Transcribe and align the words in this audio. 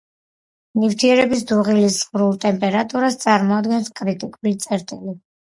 ნივთიერების 0.83 1.43
დუღილის 1.51 1.97
ზღვრულ 1.97 2.33
ტემპერატურას 2.47 3.19
წარმოადგენს 3.27 3.93
კრიტიკული 4.01 4.57
წერტილი. 4.67 5.17